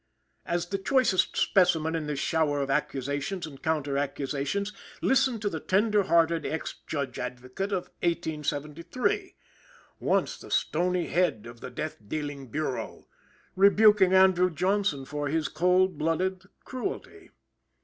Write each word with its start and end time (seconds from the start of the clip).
As 0.47 0.65
the 0.69 0.79
choicest 0.79 1.37
specimen 1.37 1.93
in 1.93 2.07
this 2.07 2.17
shower 2.17 2.59
of 2.59 2.71
accusations 2.71 3.45
and 3.45 3.61
counter 3.61 3.99
accusations, 3.99 4.73
listen 4.99 5.39
to 5.41 5.47
the 5.47 5.59
tender 5.59 6.01
hearted 6.01 6.43
ex 6.43 6.73
Judge 6.87 7.19
Advocate 7.19 7.71
of 7.71 7.83
1873 8.01 9.35
once 9.99 10.39
the 10.39 10.49
stony 10.49 11.05
head 11.05 11.45
of 11.45 11.59
the 11.61 11.69
death 11.69 11.97
dealing 12.07 12.47
Bureau 12.47 13.05
rebuking 13.55 14.11
Andrew 14.11 14.49
Johnson 14.49 15.05
for 15.05 15.27
his 15.27 15.47
cold 15.47 15.99
blooded 15.99 16.45
cruelty! 16.65 17.29